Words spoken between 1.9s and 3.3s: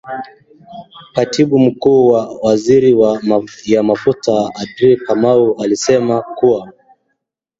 wa Wizara